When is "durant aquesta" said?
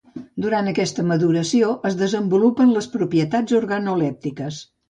0.45-1.05